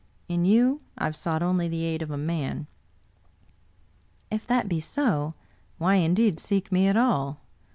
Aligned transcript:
In 0.27 0.45
you 0.45 0.81
I 0.97 1.03
have 1.03 1.15
sought 1.15 1.43
only 1.43 1.67
the 1.67 1.83
aid 1.83 2.01
of 2.01 2.09
a 2.09 2.17
man."" 2.17 2.65
If 4.31 4.47
that 4.47 4.67
be 4.67 4.79
so, 4.79 5.35
why, 5.77 5.97
indeed, 5.97 6.39
seek 6.39 6.71
me 6.71 6.87
at 6.87 6.97
all? 6.97 7.39